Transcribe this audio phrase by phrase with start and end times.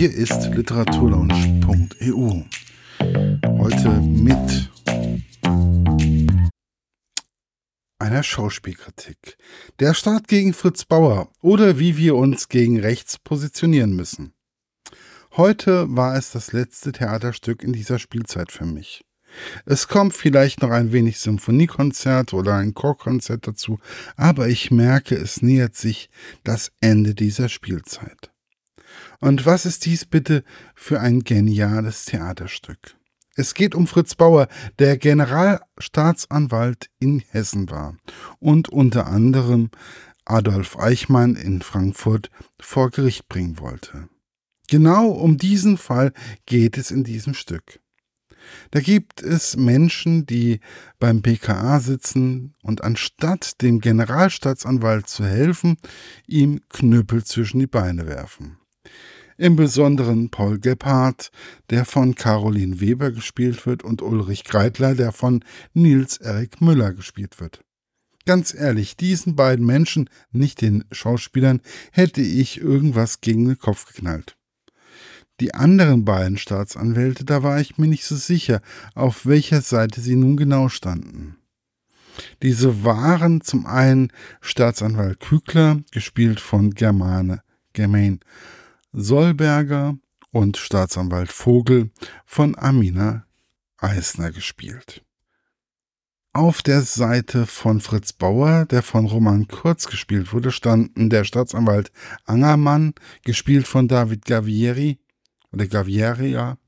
[0.00, 2.42] Hier ist literaturlaunch.eu.
[3.58, 4.70] Heute mit
[7.98, 9.36] einer Schauspielkritik.
[9.78, 14.32] Der Staat gegen Fritz Bauer oder wie wir uns gegen rechts positionieren müssen.
[15.36, 19.04] Heute war es das letzte Theaterstück in dieser Spielzeit für mich.
[19.66, 23.78] Es kommt vielleicht noch ein wenig Symphoniekonzert oder ein Chorkonzert dazu,
[24.16, 26.08] aber ich merke, es nähert sich
[26.42, 28.30] das Ende dieser Spielzeit.
[29.20, 30.44] Und was ist dies bitte
[30.74, 32.96] für ein geniales Theaterstück?
[33.36, 37.96] Es geht um Fritz Bauer, der Generalstaatsanwalt in Hessen war
[38.38, 39.70] und unter anderem
[40.24, 44.08] Adolf Eichmann in Frankfurt vor Gericht bringen wollte.
[44.68, 46.12] Genau um diesen Fall
[46.46, 47.80] geht es in diesem Stück.
[48.70, 50.60] Da gibt es Menschen, die
[50.98, 55.76] beim PKA sitzen und anstatt dem Generalstaatsanwalt zu helfen,
[56.26, 58.59] ihm Knüppel zwischen die Beine werfen.
[59.36, 61.30] Im Besonderen Paul Gebhardt,
[61.70, 67.40] der von Caroline Weber gespielt wird, und Ulrich Greitler, der von Nils Erik Müller gespielt
[67.40, 67.64] wird.
[68.26, 74.36] Ganz ehrlich, diesen beiden Menschen, nicht den Schauspielern, hätte ich irgendwas gegen den Kopf geknallt.
[75.40, 78.60] Die anderen beiden Staatsanwälte, da war ich mir nicht so sicher,
[78.94, 81.38] auf welcher Seite sie nun genau standen.
[82.42, 88.20] Diese waren zum einen Staatsanwalt Kügler, gespielt von Germane Germain
[88.92, 89.96] Solberger
[90.32, 91.90] und Staatsanwalt Vogel
[92.26, 93.26] von Amina
[93.78, 95.04] Eisner gespielt.
[96.32, 101.90] Auf der Seite von Fritz Bauer, der von Roman Kurz gespielt wurde, standen der Staatsanwalt
[102.24, 105.00] Angermann, gespielt von David Gavieri,
[105.52, 106.58] oder Gavieria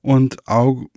[0.00, 0.90] und, Aug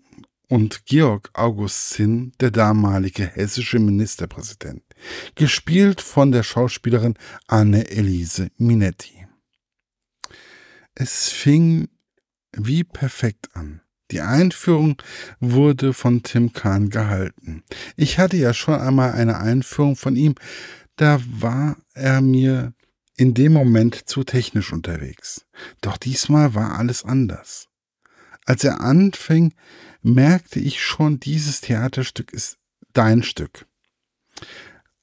[0.50, 4.84] und Georg Augustin, der damalige hessische Ministerpräsident,
[5.36, 7.16] gespielt von der Schauspielerin
[7.48, 9.17] Anne-Elise Minetti.
[11.00, 11.90] Es fing
[12.54, 13.82] wie perfekt an.
[14.10, 15.00] Die Einführung
[15.40, 17.64] wurde von Tim Kahn gehalten.
[17.96, 20.34] Ich hatte ja schon einmal eine Einführung von ihm,
[20.96, 22.74] da war er mir
[23.16, 25.46] in dem Moment zu technisch unterwegs.
[25.82, 27.68] Doch diesmal war alles anders.
[28.46, 29.54] Als er anfing,
[30.02, 32.58] merkte ich schon, dieses Theaterstück ist
[32.94, 33.68] dein Stück.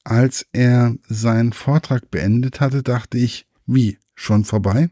[0.03, 4.91] Als er seinen Vortrag beendet hatte, dachte ich, wie, schon vorbei?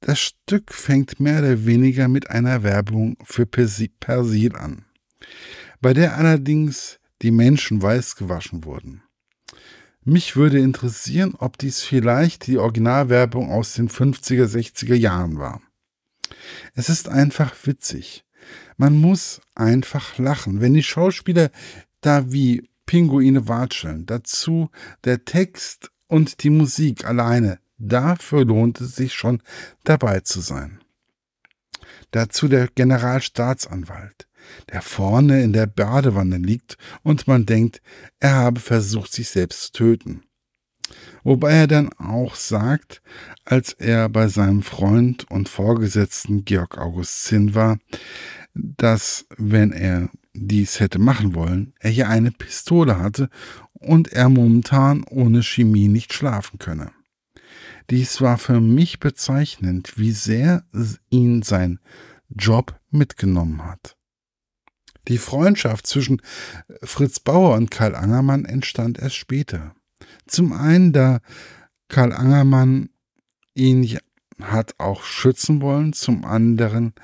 [0.00, 4.86] Das Stück fängt mehr oder weniger mit einer Werbung für Persil an,
[5.80, 9.02] bei der allerdings die Menschen weiß gewaschen wurden.
[10.02, 15.60] Mich würde interessieren, ob dies vielleicht die Originalwerbung aus den 50er, 60er Jahren war.
[16.74, 18.24] Es ist einfach witzig.
[18.78, 20.62] Man muss einfach lachen.
[20.62, 21.50] Wenn die Schauspieler
[22.00, 24.70] da wie Pinguine watscheln, dazu
[25.04, 29.42] der Text und die Musik alleine, dafür lohnt es sich schon
[29.84, 30.80] dabei zu sein.
[32.12, 34.28] Dazu der Generalstaatsanwalt
[34.72, 37.80] der vorne in der Badewanne liegt und man denkt,
[38.18, 40.22] er habe versucht, sich selbst zu töten.
[41.22, 43.02] Wobei er dann auch sagt,
[43.44, 47.78] als er bei seinem Freund und Vorgesetzten Georg August Zinn war,
[48.54, 53.28] dass, wenn er dies hätte machen wollen, er hier eine Pistole hatte
[53.72, 56.90] und er momentan ohne Chemie nicht schlafen könne.
[57.88, 60.64] Dies war für mich bezeichnend, wie sehr
[61.08, 61.80] ihn sein
[62.28, 63.96] Job mitgenommen hat.
[65.08, 66.20] Die Freundschaft zwischen
[66.82, 69.74] Fritz Bauer und Karl Angermann entstand erst später.
[70.26, 71.20] Zum einen, da
[71.88, 72.90] Karl Angermann
[73.54, 73.98] ihn
[74.40, 76.94] hat auch schützen wollen, zum anderen,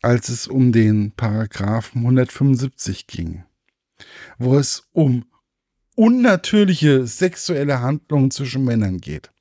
[0.00, 3.44] als es um den Paragraphen 175 ging,
[4.38, 5.24] wo es um
[5.94, 9.31] unnatürliche sexuelle Handlungen zwischen Männern geht.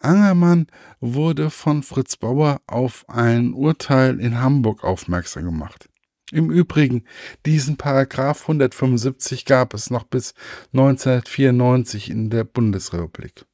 [0.00, 0.66] Angermann
[1.00, 5.88] wurde von Fritz Bauer auf ein Urteil in Hamburg aufmerksam gemacht.
[6.30, 7.04] Im Übrigen,
[7.46, 10.34] diesen Paragraph 175 gab es noch bis
[10.74, 13.46] 1994 in der Bundesrepublik,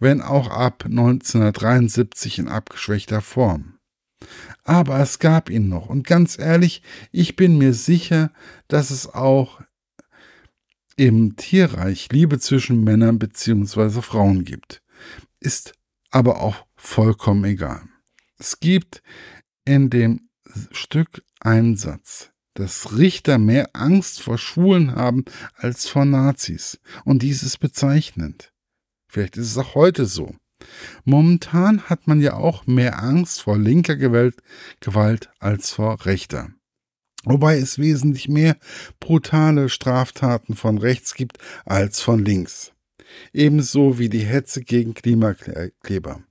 [0.00, 3.74] wenn auch ab 1973 in abgeschwächter Form.
[4.64, 6.82] Aber es gab ihn noch und ganz ehrlich,
[7.12, 8.32] ich bin mir sicher,
[8.66, 9.60] dass es auch
[10.96, 14.02] im Tierreich Liebe zwischen Männern bzw.
[14.02, 14.82] Frauen gibt.
[15.40, 15.74] Ist
[16.10, 17.82] aber auch vollkommen egal.
[18.38, 19.02] Es gibt
[19.64, 20.28] in dem
[20.72, 25.24] Stück Einsatz, dass Richter mehr Angst vor Schwulen haben
[25.54, 26.80] als vor Nazis.
[27.04, 28.52] Und dies ist bezeichnend.
[29.08, 30.34] Vielleicht ist es auch heute so.
[31.04, 34.42] Momentan hat man ja auch mehr Angst vor linker Gewalt
[35.38, 36.50] als vor rechter.
[37.24, 38.56] Wobei es wesentlich mehr
[39.00, 42.72] brutale Straftaten von rechts gibt als von links.
[43.32, 46.22] Ebenso wie die Hetze gegen Klimakleber.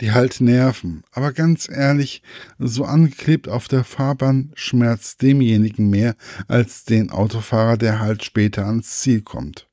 [0.00, 1.04] die halt nerven.
[1.12, 2.22] Aber ganz ehrlich,
[2.58, 6.16] so angeklebt auf der Fahrbahn schmerzt demjenigen mehr
[6.48, 9.68] als den Autofahrer, der halt später ans Ziel kommt.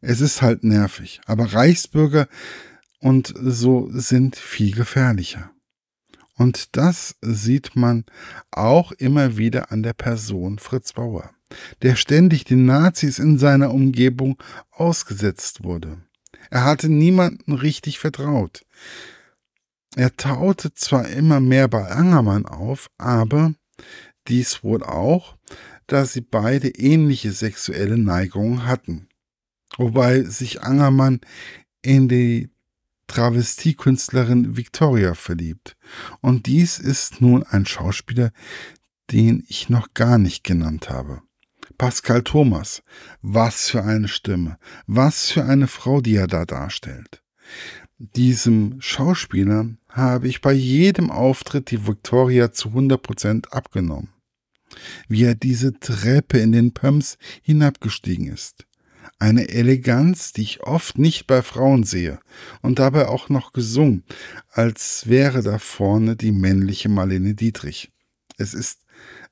[0.00, 2.28] Es ist halt nervig, aber Reichsbürger
[3.00, 5.50] und so sind viel gefährlicher.
[6.36, 8.04] Und das sieht man
[8.50, 11.30] auch immer wieder an der Person Fritz Bauer,
[11.82, 14.36] der ständig den Nazis in seiner Umgebung
[14.70, 15.98] ausgesetzt wurde.
[16.50, 18.64] Er hatte niemanden richtig vertraut.
[19.96, 23.54] Er taute zwar immer mehr bei Angermann auf, aber
[24.28, 25.36] dies wohl auch,
[25.86, 29.08] da sie beide ähnliche sexuelle Neigungen hatten.
[29.76, 31.20] Wobei sich Angermann
[31.82, 32.50] in die
[33.06, 35.76] Travestiekünstlerin Victoria verliebt.
[36.20, 38.32] Und dies ist nun ein Schauspieler,
[39.12, 41.22] den ich noch gar nicht genannt habe.
[41.78, 42.82] Pascal Thomas.
[43.22, 44.58] Was für eine Stimme.
[44.86, 47.22] Was für eine Frau, die er da darstellt.
[47.98, 54.08] Diesem Schauspieler habe ich bei jedem Auftritt die Victoria zu 100% abgenommen.
[55.08, 58.66] Wie er diese Treppe in den Pumps hinabgestiegen ist
[59.18, 62.18] eine Eleganz, die ich oft nicht bei Frauen sehe,
[62.62, 64.04] und dabei auch noch gesungen,
[64.50, 67.90] als wäre da vorne die männliche Marlene Dietrich.
[68.36, 68.80] Es ist,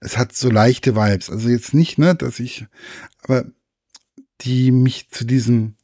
[0.03, 2.67] es hat so leichte Vibes, also jetzt nicht, ne, dass ich,
[3.23, 3.47] aber
[4.41, 5.77] die mich zu diesem,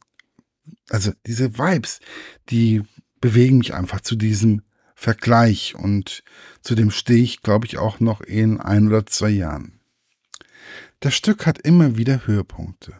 [0.89, 2.01] also diese Vibes,
[2.49, 2.83] die
[3.21, 4.61] bewegen mich einfach zu diesem
[4.93, 6.23] Vergleich und
[6.61, 9.79] zu dem stehe ich, glaube ich, auch noch in ein oder zwei Jahren.
[10.99, 12.95] Das Stück hat immer wieder Höhepunkte.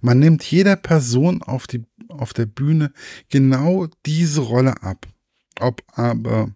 [0.00, 2.92] Man nimmt jeder Person auf, die, auf der Bühne
[3.28, 5.08] genau diese Rolle ab.
[5.58, 6.54] Ob aber,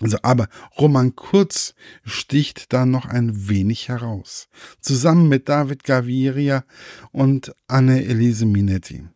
[0.00, 0.48] also aber
[0.78, 1.74] Roman Kurz
[2.04, 4.48] sticht da noch ein wenig heraus.
[4.80, 6.64] Zusammen mit David Gaviria
[7.12, 9.06] und Anne-Elise Minetti,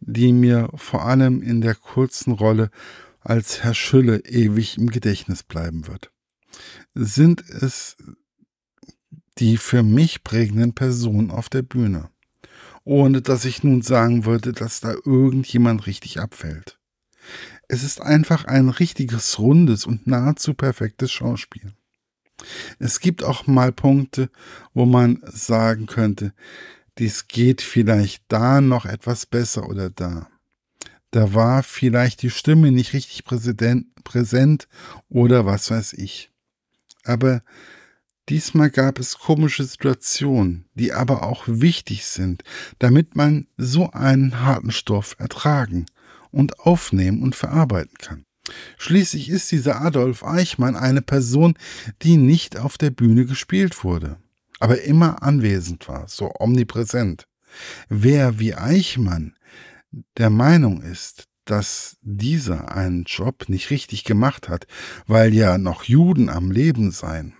[0.00, 2.70] die mir vor allem in der kurzen Rolle
[3.20, 6.10] als Herr Schülle ewig im Gedächtnis bleiben wird.
[6.94, 7.96] Sind es
[9.38, 12.10] die für mich prägenden Personen auf der Bühne
[12.84, 16.78] ohne dass ich nun sagen würde, dass da irgendjemand richtig abfällt.
[17.72, 21.72] Es ist einfach ein richtiges, rundes und nahezu perfektes Schauspiel.
[22.78, 24.28] Es gibt auch mal Punkte,
[24.74, 26.34] wo man sagen könnte,
[26.98, 30.28] dies geht vielleicht da noch etwas besser oder da.
[31.12, 34.68] Da war vielleicht die Stimme nicht richtig präsent
[35.08, 36.30] oder was weiß ich.
[37.04, 37.40] Aber
[38.28, 42.44] Diesmal gab es komische Situationen, die aber auch wichtig sind,
[42.78, 45.86] damit man so einen harten Stoff ertragen
[46.32, 48.24] und aufnehmen und verarbeiten kann.
[48.76, 51.54] Schließlich ist dieser Adolf Eichmann eine Person,
[52.02, 54.16] die nicht auf der Bühne gespielt wurde,
[54.58, 57.28] aber immer anwesend war, so omnipräsent.
[57.88, 59.36] Wer wie Eichmann
[60.16, 64.66] der Meinung ist, dass dieser einen Job nicht richtig gemacht hat,
[65.06, 67.34] weil ja noch Juden am Leben seien,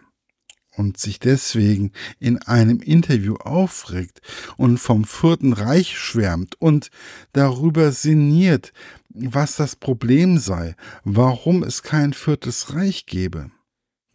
[0.77, 4.21] und sich deswegen in einem Interview aufregt
[4.57, 6.91] und vom Vierten Reich schwärmt und
[7.33, 8.73] darüber sinniert,
[9.09, 10.75] was das Problem sei,
[11.05, 13.51] warum es kein Viertes Reich gebe,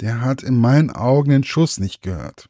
[0.02, 2.50] der hat in meinen Augen den Schuss nicht gehört.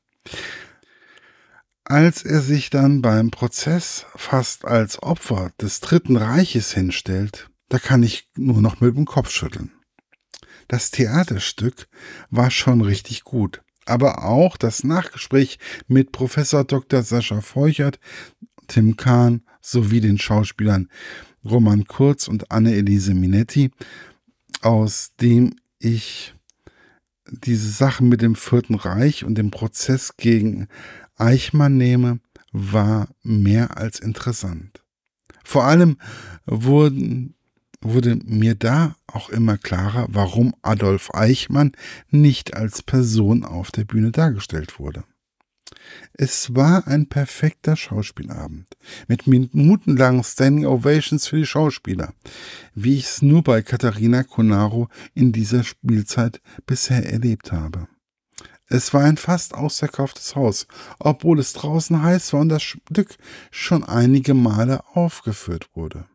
[1.83, 8.03] Als er sich dann beim Prozess fast als Opfer des Dritten Reiches hinstellt, da kann
[8.03, 9.71] ich nur noch mit dem Kopf schütteln.
[10.67, 11.87] Das Theaterstück
[12.29, 17.03] war schon richtig gut aber auch das Nachgespräch mit Professor Dr.
[17.03, 17.99] Sascha Feuchert,
[18.67, 20.89] Tim Kahn sowie den Schauspielern
[21.45, 23.71] Roman Kurz und Anne-Elise Minetti,
[24.61, 26.33] aus dem ich
[27.29, 30.67] diese Sache mit dem Vierten Reich und dem Prozess gegen
[31.15, 32.19] Eichmann nehme,
[32.51, 34.81] war mehr als interessant.
[35.43, 35.97] Vor allem
[36.45, 37.35] wurden
[37.93, 41.71] wurde mir da auch immer klarer, warum Adolf Eichmann
[42.09, 45.03] nicht als Person auf der Bühne dargestellt wurde.
[46.13, 48.67] Es war ein perfekter Schauspielabend
[49.07, 52.13] mit minutenlangen Standing Ovations für die Schauspieler,
[52.73, 57.87] wie ich es nur bei Katharina Conaro in dieser Spielzeit bisher erlebt habe.
[58.69, 60.67] Es war ein fast ausverkauftes Haus,
[60.99, 63.15] obwohl es draußen heiß war und das Stück
[63.49, 66.05] schon einige Male aufgeführt wurde.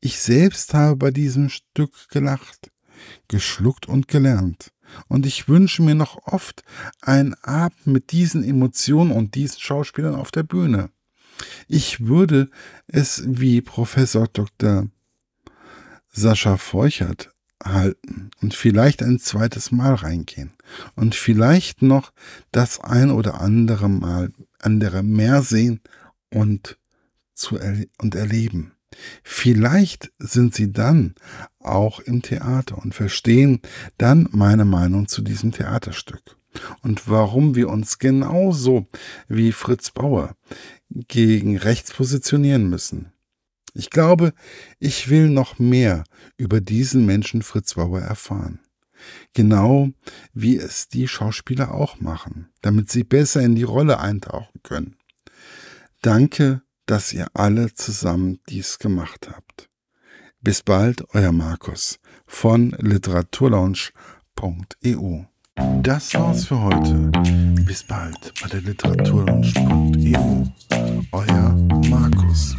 [0.00, 2.70] Ich selbst habe bei diesem Stück gelacht,
[3.28, 4.72] geschluckt und gelernt.
[5.08, 6.62] Und ich wünsche mir noch oft
[7.00, 10.90] einen Abend mit diesen Emotionen und diesen Schauspielern auf der Bühne.
[11.68, 12.50] Ich würde
[12.86, 14.88] es wie Professor Dr.
[16.12, 17.30] Sascha Feuchert
[17.62, 20.52] halten und vielleicht ein zweites Mal reingehen
[20.94, 22.12] und vielleicht noch
[22.52, 25.80] das ein oder andere Mal andere mehr sehen
[26.30, 26.78] und
[27.34, 28.73] zu er und erleben.
[29.22, 31.14] Vielleicht sind sie dann
[31.58, 33.60] auch im Theater und verstehen
[33.98, 36.36] dann meine Meinung zu diesem Theaterstück
[36.82, 38.86] und warum wir uns genauso
[39.28, 40.36] wie Fritz Bauer
[40.88, 43.12] gegen rechts positionieren müssen.
[43.74, 44.32] Ich glaube,
[44.78, 46.04] ich will noch mehr
[46.36, 48.60] über diesen Menschen Fritz Bauer erfahren.
[49.34, 49.90] Genau
[50.32, 54.96] wie es die Schauspieler auch machen, damit sie besser in die Rolle eintauchen können.
[56.00, 59.68] Danke, dass ihr alle zusammen dies gemacht habt.
[60.40, 65.24] Bis bald, euer Markus von literaturlaunch.eu.
[65.82, 67.10] Das war's für heute.
[67.64, 70.44] Bis bald bei der literaturlaunch.eu.
[71.12, 71.54] Euer
[71.88, 72.56] Markus.